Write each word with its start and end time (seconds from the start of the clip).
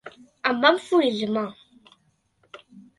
Em 0.51 0.57
va 0.63 0.71
enfurismar. 0.77 1.47